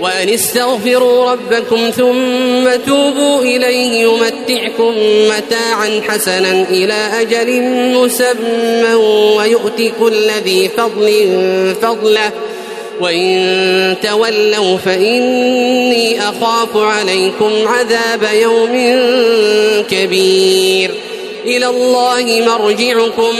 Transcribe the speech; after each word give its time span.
وأن 0.00 0.28
استغفروا 0.28 1.30
ربكم 1.30 1.90
ثم 1.90 2.76
توبوا 2.86 3.42
إليه 3.42 4.02
يمتعكم 4.02 4.94
متاعا 5.28 6.00
حسنا 6.08 6.66
إلى 6.70 7.10
أجل 7.20 7.62
مسمى 7.94 8.94
ويؤتي 9.36 9.92
كل 10.00 10.30
ذي 10.44 10.70
فضل 10.76 11.34
فضله. 11.82 12.30
وإن 13.00 13.96
تولوا 14.02 14.76
فإني 14.76 16.20
أخاف 16.20 16.76
عليكم 16.76 17.52
عذاب 17.66 18.28
يوم 18.34 18.72
كبير. 19.90 20.90
إلى 21.44 21.66
الله 21.66 22.46
مرجعكم 22.46 23.34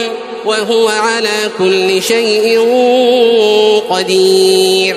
وهو 0.44 0.88
على 0.88 1.50
كل 1.58 2.02
شيء 2.02 2.60
قدير. 3.90 4.96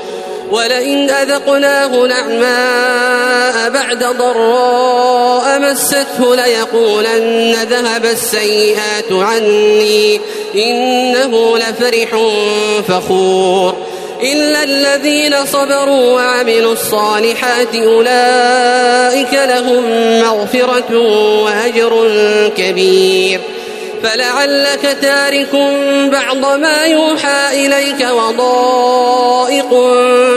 ولئن 0.51 1.09
أذقناه 1.09 1.87
نعماء 1.87 3.69
بعد 3.69 4.03
ضراء 4.03 5.59
مسته 5.59 6.35
ليقولن 6.35 7.55
ذهب 7.69 8.05
السيئات 8.05 9.11
عني 9.11 10.21
إنه 10.55 11.57
لفرح 11.57 12.09
فخور 12.87 13.75
إلا 14.23 14.63
الذين 14.63 15.45
صبروا 15.45 16.15
وعملوا 16.15 16.73
الصالحات 16.73 17.75
أولئك 17.75 19.33
لهم 19.33 19.83
مغفرة 20.19 20.97
وأجر 21.43 22.09
كبير 22.57 23.39
فلعلك 24.03 24.97
تارك 25.01 25.55
بعض 26.11 26.59
ما 26.59 26.83
يوحى 26.83 27.65
إليك 27.65 28.07
وضائق 28.11 29.73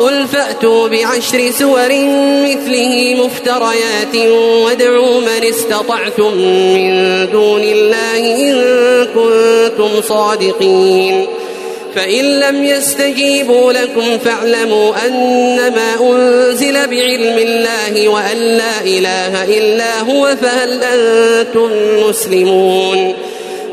قل 0.00 0.26
فأتوا 0.26 0.88
بعشر 0.88 1.50
سور 1.50 1.88
مثله 2.44 3.14
مفتريات 3.24 4.16
وادعوا 4.64 5.20
من 5.20 5.48
استطعتم 5.48 6.34
من 6.74 6.92
دون 7.32 7.62
الله 7.62 8.18
إن 8.18 8.54
كنتم 9.14 10.00
صادقين. 10.08 11.26
فإن 11.94 12.40
لم 12.40 12.64
يستجيبوا 12.64 13.72
لكم 13.72 14.18
فاعلموا 14.18 15.06
أنما 15.06 15.94
أنزل 16.00 16.72
بعلم 16.72 17.38
الله 17.38 18.08
وأن 18.08 18.36
لا 18.36 18.80
إله 18.84 19.44
إلا 19.58 20.00
هو 20.00 20.36
فهل 20.42 20.82
أنتم 20.82 21.70
مسلمون؟ 22.08 23.14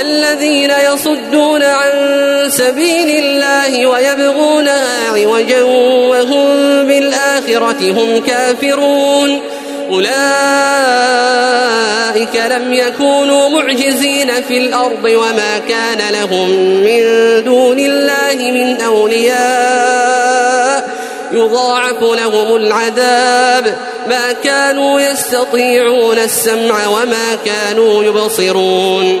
الذين 0.00 0.72
يصدون 0.92 1.62
عن 1.62 1.92
سبيل 2.48 3.24
الله 3.24 3.86
ويبغونها 3.86 5.10
عوجا 5.10 5.62
وهم 5.62 6.56
بالآخرة 6.86 7.92
هم 7.92 8.24
كافرون. 8.26 9.40
أولئك 9.90 10.06
لم 12.50 12.72
يكونوا 12.72 13.48
معجزين 13.48 14.42
في 14.42 14.58
الأرض 14.58 15.04
وما 15.04 15.58
كان 15.68 16.12
لهم 16.12 16.50
من 16.60 17.02
دون 17.44 17.78
الله 17.78 18.50
من 18.50 18.80
أولياء. 18.80 20.26
يضاعف 21.32 22.02
لهم 22.02 22.56
العذاب. 22.56 23.76
ما 24.08 24.32
كانوا 24.44 25.00
يستطيعون 25.00 26.18
السمع 26.18 26.86
وما 26.86 27.38
كانوا 27.44 28.04
يبصرون. 28.04 29.20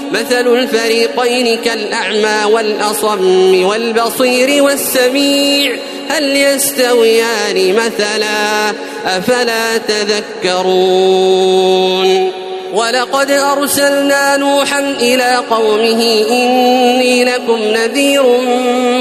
مثل 0.11 0.47
الفريقين 0.47 1.57
كالأعمى 1.57 2.53
والأصم 2.53 3.63
والبصير 3.63 4.63
والسميع 4.63 5.75
هل 6.09 6.37
يستويان 6.37 7.75
مثلا؟ 7.75 8.69
أفلا 9.05 9.77
تذكرون؟ 9.77 11.31
ولقد 12.73 13.31
أرسلنا 13.31 14.37
نوحا 14.37 14.79
إلى 14.79 15.35
قومه 15.49 16.25
إني 16.29 17.23
لكم 17.23 17.59
نذير 17.63 18.23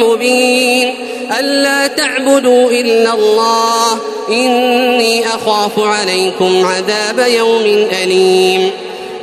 مبين 0.05 0.95
ألا 1.41 1.87
تعبدوا 1.87 2.71
إلا 2.71 3.15
الله 3.15 3.99
إني 4.29 5.27
أخاف 5.27 5.79
عليكم 5.79 6.67
عذاب 6.67 7.19
يوم 7.29 7.89
أليم. 8.03 8.71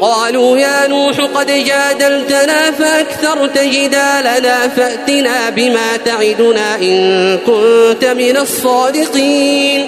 قالوا 0.00 0.58
يا 0.58 0.86
نوح 0.86 1.20
قد 1.20 1.46
جادلتنا 1.46 2.70
فأكثرت 2.78 3.58
جدالنا 3.58 4.68
فأتنا 4.76 5.50
بما 5.50 5.96
تعدنا 6.04 6.74
إن 6.76 7.38
كنت 7.46 8.04
من 8.04 8.36
الصادقين. 8.36 9.86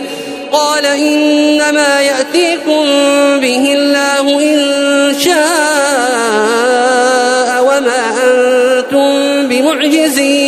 قال 0.53 0.87
إنما 0.87 2.01
يأتيكم 2.01 2.85
به 3.41 3.75
الله 3.79 4.41
إن 4.41 4.59
شاء 5.21 5.39
وما 7.63 8.03
أنتم 8.25 9.49
بمعجزين. 9.49 10.48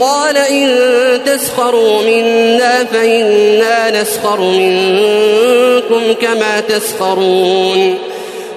قال 0.00 0.36
إن 0.36 0.68
تسخروا 1.24 2.02
منا 2.02 2.84
فإنا 2.84 4.02
نسخر 4.02 4.40
منكم 4.40 6.12
كما 6.20 6.60
تسخرون 6.60 7.98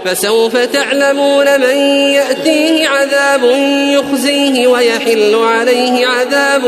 فسوف 0.05 0.57
تعلمون 0.57 1.59
من 1.59 1.77
يأتيه 2.13 2.87
عذاب 2.87 3.43
يخزيه 3.87 4.67
ويحل 4.67 5.35
عليه 5.35 6.07
عذاب 6.07 6.61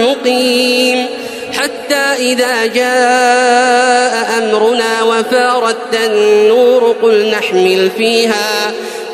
مقيم 0.00 1.06
حتى 1.52 2.22
إذا 2.22 2.66
جاء 2.66 4.38
أمرنا 4.38 5.02
وفارت 5.02 5.94
النور 6.06 6.96
قل 7.02 7.30
نحمل 7.30 7.90
فيها 7.98 8.72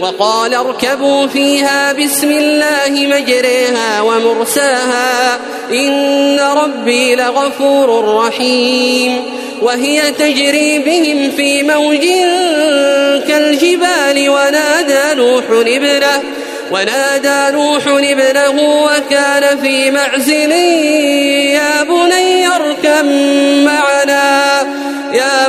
وقال 0.00 0.54
اركبوا 0.54 1.26
فيها 1.26 1.92
بسم 1.92 2.30
الله 2.30 3.06
مجريها 3.06 4.00
ومرساها 4.00 5.38
إن 5.72 6.40
ربي 6.40 7.14
لغفور 7.14 8.14
رحيم 8.14 9.22
وهي 9.62 10.12
تجري 10.12 10.78
بهم 10.78 11.30
في 11.30 11.62
موج 11.62 12.06
كالجبال 13.28 14.28
ونادى 14.28 15.14
نوح 15.14 15.44
ابنه 15.50 16.22
ونادى 16.72 17.56
نوح 17.56 17.82
ابنه 17.86 18.84
وكان 18.84 19.58
في 19.62 19.90
معزل 19.90 20.52
يا 21.52 21.82
بني 21.82 22.46
اركب 22.46 23.04
معنا 23.64 24.59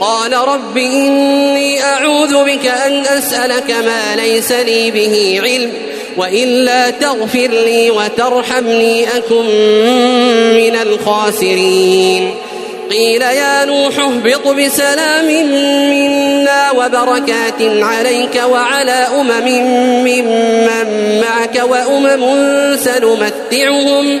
قال 0.00 0.32
رب 0.32 0.76
إني 0.76 1.82
أعوذ 1.84 2.44
بك 2.44 2.66
أن 2.66 3.02
أسألك 3.06 3.70
ما 3.70 4.16
ليس 4.16 4.52
لي 4.52 4.90
به 4.90 5.40
علم 5.42 5.72
وإلا 6.16 6.90
تغفر 6.90 7.48
لي 7.48 7.90
وترحمني 7.90 9.16
أكن 9.16 9.44
من 10.56 10.76
الخاسرين. 10.76 12.34
قيل 12.90 13.22
يا 13.22 13.64
نوح 13.64 13.98
اهبط 13.98 14.48
بسلام 14.48 15.26
منا 15.90 16.70
وبركات 16.70 17.82
عليك 17.82 18.42
وعلى 18.50 19.06
أمم 19.20 19.48
ممن 20.04 21.20
معك 21.20 21.62
وأمم 21.70 22.76
سنمتعهم 22.76 24.20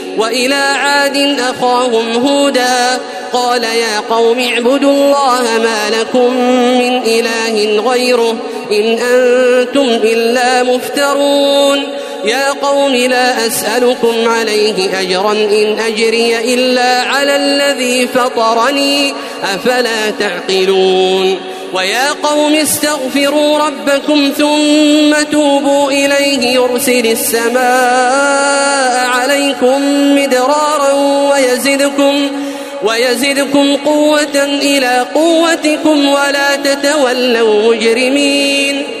وإلى 0.17 0.55
عاد 0.55 1.39
أخاهم 1.39 2.27
هودا 2.27 2.99
قال 3.33 3.63
يا 3.63 3.99
قوم 4.09 4.39
اعبدوا 4.39 4.91
الله 4.91 5.43
ما 5.63 5.89
لكم 5.99 6.37
من 6.79 7.01
إله 7.05 7.81
غيره 7.91 8.35
إن 8.71 8.99
أنتم 8.99 9.89
إلا 10.03 10.63
مفترون 10.63 12.00
يا 12.25 12.51
قوم 12.51 12.95
لا 12.95 13.47
أسألكم 13.47 14.29
عليه 14.29 14.99
أجرا 15.01 15.31
إن 15.31 15.79
أجري 15.79 16.53
إلا 16.53 17.01
على 17.01 17.35
الذي 17.35 18.07
فطرني 18.07 19.13
أفلا 19.43 20.09
تعقلون؟ 20.09 21.39
ويا 21.73 22.11
قوم 22.23 22.55
استغفروا 22.55 23.57
ربكم 23.57 24.31
ثم 24.37 25.23
توبوا 25.31 25.91
إليه 25.91 26.55
يرسل 26.55 27.07
السماء 27.07 27.61
عليكم 29.09 29.81
مدرارا 30.15 30.93
ويزدكم 31.31 32.29
ويزدكم 32.83 33.75
قوة 33.75 34.43
إلى 34.43 35.05
قوتكم 35.15 36.09
ولا 36.09 36.55
تتولوا 36.55 37.75
مجرمين. 37.75 39.00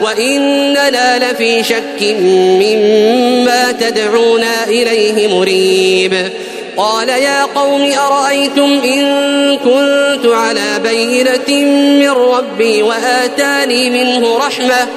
وإننا 0.00 1.32
لفي 1.32 1.64
شك 1.64 2.16
مما 2.32 3.72
تدعونا 3.72 4.64
إليه 4.68 5.38
مريب. 5.38 6.32
قال 6.76 7.08
يا 7.08 7.44
قوم 7.44 7.92
أرأيتم 7.92 8.80
إن 8.84 9.56
كنت 9.56 10.26
على 10.26 10.80
بينة 10.82 11.64
من 11.98 12.10
ربي 12.10 12.82
وآتاني 12.82 13.90
منه 13.90 14.38
رحمة 14.38 14.88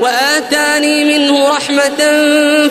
وآتاني 0.00 1.04
منه 1.04 1.48
رحمة 1.48 1.98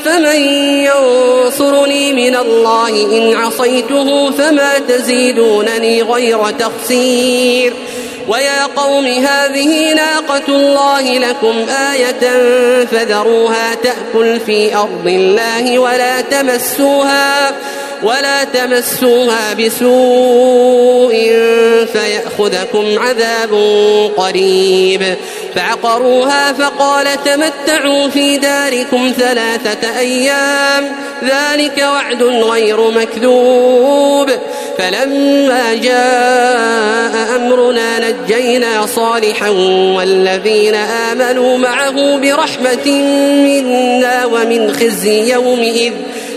فمن 0.05 0.41
ينصرني 0.85 2.13
من 2.13 2.35
الله؟ 2.35 2.89
إن 2.89 3.35
عصيته 3.35 4.31
فما 4.31 4.79
تزيدونني 4.87 6.01
غير 6.01 6.39
تخسير. 6.59 7.73
ويا 8.27 8.65
قوم 8.65 9.05
هذه 9.05 9.93
ناقة 9.93 10.47
الله 10.47 11.17
لكم 11.17 11.69
آية 11.69 12.23
فذروها 12.85 13.75
تأكل 13.75 14.39
في 14.39 14.75
أرض 14.75 15.07
الله 15.07 15.79
ولا 15.79 16.21
تمسوها 16.21 17.51
ولا 18.03 18.43
تمسوها 18.43 19.53
بسوء 19.53 21.15
فيأخذكم 21.93 22.99
عذاب 22.99 23.53
قريب. 24.17 25.15
فعقروها 25.55 26.53
فقال 26.53 27.07
تمتعوا 27.25 28.09
في 28.09 28.37
داركم 28.37 29.13
ثلاثة 29.17 29.99
أيام 29.99 30.91
ذلك 31.23 31.77
وعد 31.77 32.23
غير 32.23 32.91
مكذوب. 32.91 34.29
فلما 34.77 35.73
جاء 35.73 37.35
أمرنا 37.35 38.09
نجينا 38.09 38.85
صالحا 38.85 39.49
والذين 39.95 40.75
آمنوا 40.75 41.57
معه 41.57 42.17
برحمة 42.17 42.91
منا 43.43 44.25
ومن 44.25 44.71
خزي 44.71 45.33
يومئذ. 45.33 45.93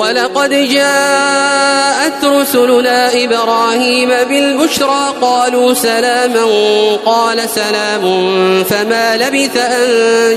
ولقد 0.00 0.50
جاءت 0.50 2.24
رسلنا 2.24 3.24
إبراهيم 3.24 4.08
بالبشرى 4.08 5.14
قالوا 5.20 5.74
سلاما 5.74 6.44
قال 7.04 7.48
سلام 7.48 8.04
فما 8.64 9.16
لبث 9.16 9.56
أن 9.56 9.88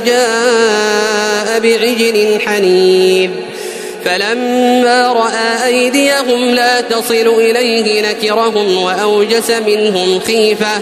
جاء 0.06 1.60
بعجل 1.60 2.42
حنيب 2.46 3.32
فلما 4.06 5.08
رأى 5.08 5.66
أيديهم 5.66 6.56
لا 6.56 6.82
تصل 6.82 7.28
إليه 7.38 8.10
نكرهم 8.10 8.84
وأوجس 8.84 9.52
منهم 9.52 10.20
خيفة. 10.20 10.82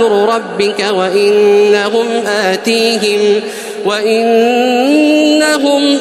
أمر 0.00 0.34
ربك 0.34 0.86
وإنهم 0.92 2.06
آتيهم 2.26 3.40
وإنهم 3.86 5.02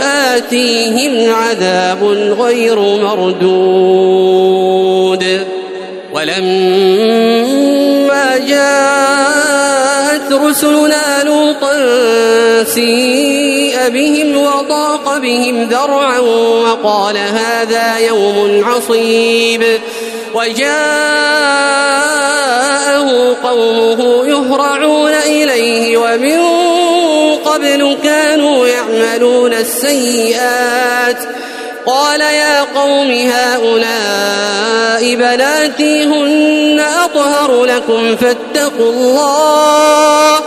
آتيهم 0.01 1.33
عذاب 1.33 2.03
غير 2.39 2.79
مردود. 2.79 3.99
ولما 6.13 7.17
جاءت 8.47 10.33
رسلنا 10.33 11.23
لوطا 11.23 11.73
سيء 12.63 13.89
بهم 13.89 14.37
وضاق 14.37 15.17
بهم 15.17 15.63
ذرعا 15.63 16.19
وقال 16.19 17.17
هذا 17.17 17.97
يوم 17.97 18.65
عصيب. 18.65 19.63
وجاءه 22.99 23.37
قومه 23.43 24.27
يهرعون 24.27 25.13
إليه 25.13 25.97
ومن 25.97 26.39
قبل 27.35 27.97
كانوا 28.03 28.67
يعملون 28.67 29.53
السيئات. 29.53 31.17
قال 31.85 32.21
يا 32.21 32.61
قوم 32.61 33.11
هؤلاء 33.11 35.15
بناتي 35.15 36.03
هن 36.03 36.81
أطهر 37.03 37.65
لكم 37.65 38.15
فاتقوا 38.15 38.91
الله 38.91 40.39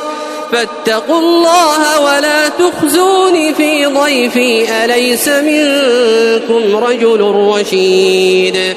فاتقوا 0.53 1.19
الله 1.19 2.01
ولا 2.01 2.49
تخزوني 2.49 3.55
في 3.55 3.87
ضيفي 3.87 4.85
أليس 4.85 5.29
منكم 5.29 6.77
رجل 6.77 7.21
رشيد؟ 7.21 8.77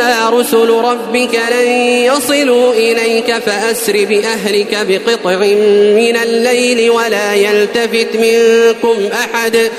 إنا 0.00 0.30
رسل 0.30 0.70
ربك 0.70 1.40
لن 1.50 1.68
يصلوا 2.04 2.72
إليك 2.72 3.38
فأسر 3.38 4.04
بأهلك 4.04 4.86
بقطع 4.88 5.36
من 5.96 6.16
الليل 6.16 6.90
ولا 6.90 7.34
يلتفت 7.34 8.08
منكم 8.16 9.08
أحد 9.12 9.70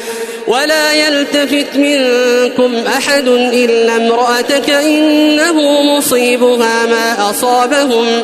ولا 0.48 0.94
يلتفت 0.94 1.76
منكم 1.76 2.88
أحد 2.88 3.28
إلا 3.28 3.96
امرأتك 3.96 4.70
إنه 4.70 5.82
مصيبها 5.82 6.86
ما 6.86 7.30
أصابهم 7.30 8.24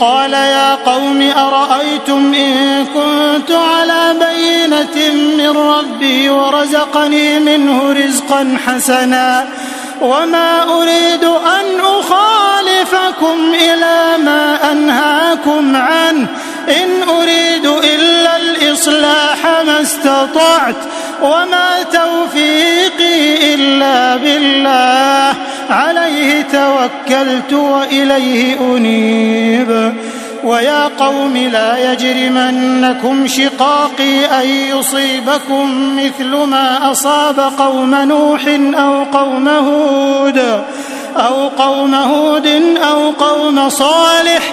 قال 0.00 0.32
يا 0.32 0.74
قوم 0.74 1.30
أرأيتم 1.36 2.34
إن 2.34 2.86
كنت 2.86 3.50
على 3.50 4.14
بينة 4.20 5.12
من 5.38 5.56
ربي 5.56 6.30
ورزقني 6.30 7.38
منه 7.38 7.92
رزقا 7.92 8.56
حسنا 8.66 9.48
وما 10.00 10.62
أريد 10.62 11.24
أن 11.24 11.80
أخالفكم 11.80 13.54
إلى 13.54 14.24
ما 14.24 14.72
أنهاكم 14.72 15.76
عنه 15.76 16.28
إن 16.70 17.08
أريد 17.08 17.66
إلا 17.66 18.36
الإصلاح 18.36 19.46
ما 19.66 19.80
استطعت 19.80 20.76
وما 21.22 21.70
توفيقي 21.92 23.54
إلا 23.54 24.16
بالله 24.16 25.34
عليه 25.70 26.42
توكلت 26.42 27.52
وإليه 27.52 28.60
أنيب 28.60 29.94
ويا 30.44 30.84
قوم 30.98 31.36
لا 31.36 31.92
يجرمنكم 31.92 33.26
شقاقي 33.26 34.24
أن 34.40 34.48
يصيبكم 34.48 35.96
مثل 35.96 36.36
ما 36.36 36.90
أصاب 36.90 37.40
قوم 37.58 37.94
نوح 37.94 38.42
أو 38.74 39.04
قوم 39.04 39.48
هود 39.48 40.62
أو 41.16 41.48
قوم 41.48 41.94
هود 41.94 42.76
أو 42.90 43.10
قوم 43.10 43.68
صالح 43.68 44.52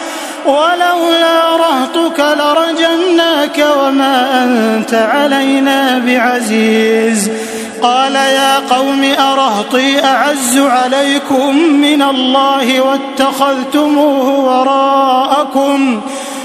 ولولا 0.45 1.55
رهطك 1.55 2.19
لرجمناك 2.19 3.65
وما 3.79 4.43
أنت 4.43 4.93
علينا 4.93 5.99
بعزيز. 6.05 7.31
قال 7.81 8.15
يا 8.15 8.59
قوم 8.59 9.03
أرهطي 9.03 10.03
أعز 10.03 10.57
عليكم 10.57 11.57
من 11.57 12.01
الله 12.01 12.81
واتخذتموه 12.81 14.39
وراءكم؟ 14.39 16.01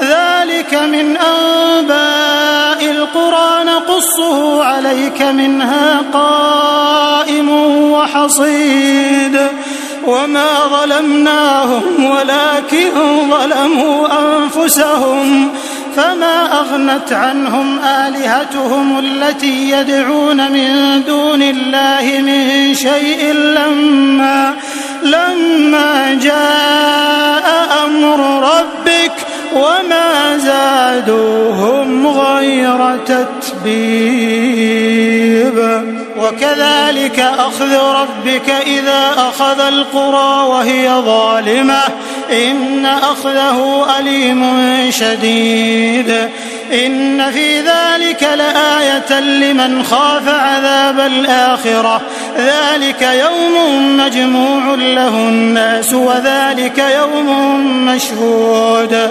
ذلك 0.00 0.74
من 0.74 1.16
أنباء 1.16 2.90
القرى 2.90 3.64
نقصه 3.64 4.64
عليك 4.64 5.22
منها 5.22 6.02
قائم 6.12 7.48
وحصيد. 7.92 9.40
وما 10.06 10.48
ظلمناهم 10.68 12.04
ولكن 12.04 12.90
ظلموا 13.30 14.08
أنفسهم 14.18 15.52
فما 15.96 16.60
أغنت 16.60 17.12
عنهم 17.12 17.78
آلهتهم 17.78 18.98
التي 18.98 19.70
يدعون 19.70 20.52
من 20.52 21.02
دون 21.06 21.42
الله 21.42 22.20
من 22.20 22.74
شيء 22.74 23.32
لما 23.32 24.54
لما 25.02 26.18
جاء 26.22 27.68
أمر 27.86 28.50
ربك 28.50 29.12
وما 29.56 30.36
زادوهم 30.36 32.06
غير 32.06 32.98
تتبيب. 33.06 34.30
وكذلك 36.18 37.20
أخذ 37.20 37.76
ربك 37.76 38.50
إذا 38.66 39.14
أخذ 39.16 39.60
القرى 39.60 40.48
وهي 40.48 40.90
ظالمة. 40.90 41.80
إن 42.32 42.86
أخذه 42.86 43.86
أليم 43.98 44.44
شديد. 44.90 46.28
إن 46.72 47.30
في 47.30 47.60
ذلك 47.60 48.22
لآية 48.22 49.20
لمن 49.20 49.82
خاف 49.82 50.28
عذاب 50.28 51.00
الآخرة. 51.00 52.00
ذلك 52.38 53.02
يوم 53.02 53.96
مجموع 53.96 54.74
له 54.74 55.08
الناس 55.08 55.94
وذلك 55.94 56.84
يوم 56.98 57.60
مشهود. 57.86 59.10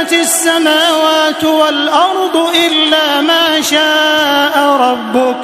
دامت 0.00 0.12
السماوات 0.12 1.44
والأرض 1.44 2.36
إلا 2.66 3.20
ما 3.20 3.60
شاء 3.60 4.58
ربك 4.80 5.36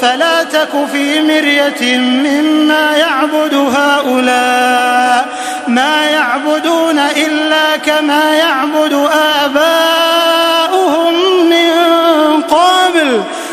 فلا 0.00 0.44
تك 0.44 0.86
في 0.92 1.22
مرية 1.22 1.98
مما 1.98 2.96
يعبد 2.96 3.54
هؤلاء 3.54 5.28
ما 5.68 6.04
يعبدون 6.04 6.98
إلا 6.98 7.76
كما 7.76 8.34
يعبد 8.34 9.08
آباؤهم 9.44 10.01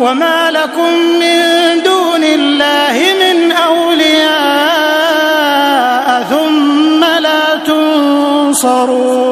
وما 0.00 0.50
لكم 0.50 0.94
من 1.20 1.38
دون 1.82 2.24
الله 2.24 3.14
من 3.20 3.52
أولياء 3.52 4.72
ثم 6.30 7.04
لا 7.04 7.56
تنصرون. 7.66 9.22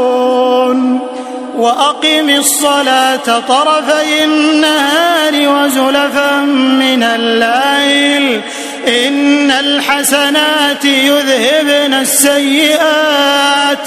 وأقم 1.56 2.30
الصلاة 2.30 3.38
طرفي 3.48 4.24
النهار 4.24 5.32
وزلفا 5.34 6.40
من 6.80 7.02
الليل. 7.02 8.40
إن 8.88 9.50
الحسنات 9.50 10.84
يذهبن 10.84 11.94
السيئات. 11.94 13.78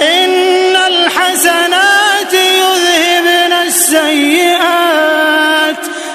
إن 0.00 0.76
الحسنات 0.76 2.32
يذهبن 2.32 3.52
السيئات. 3.66 5.27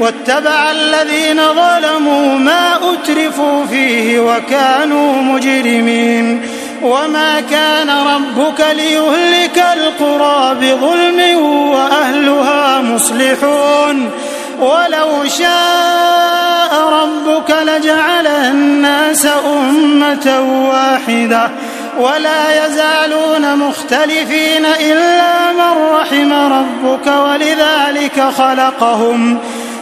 واتبع 0.00 0.70
الذين 0.70 1.40
ظلموا 1.54 2.38
ما 2.38 2.76
أترفوا 2.76 3.66
فيه 3.66 4.20
وكانوا 4.20 5.22
مجرمين 5.22 6.42
وما 6.82 7.40
كان 7.40 7.90
ربك 7.90 8.66
ليهلك 8.76 9.64
القرى 9.76 10.54
بظلم 10.60 11.38
وأهلها 11.44 12.80
مصلحون 12.80 14.10
ولو 14.60 15.24
شاء 15.38 16.88
ربك 16.92 17.50
لجعل 17.50 18.26
الناس 18.26 19.26
أمة 19.46 20.40
واحدة 20.70 21.50
ولا 21.98 22.66
يزالون 22.66 23.56
مختلفين 23.56 24.66
إلا 24.66 25.52
من 25.52 25.92
رحم 25.92 26.32
ربك 26.32 27.06
ولذلك 27.06 28.20
خلقهم 28.38 29.38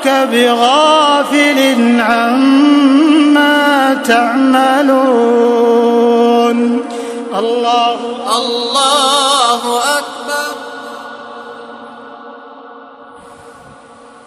ربك 0.00 0.08
بغافل 0.32 1.60
عما 2.00 3.94
تعملون. 4.04 5.00
الله 7.38 7.98
الله 8.36 9.62
أكبر. 9.98 10.52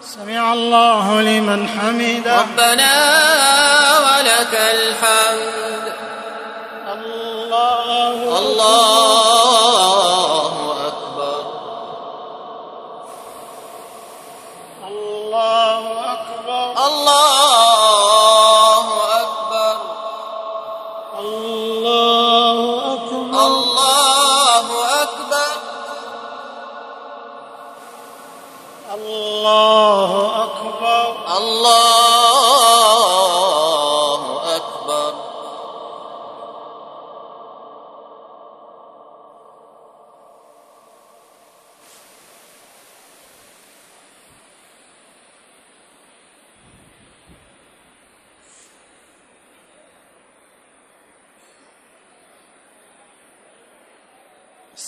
سمع 0.02 0.52
الله 0.52 1.20
لمن 1.22 1.68
حمده. 1.68 2.40
ربنا 2.40 2.94
ولك 3.98 4.54
الحمد. 4.54 5.92
الله 6.92 8.38
الله 8.38 9.23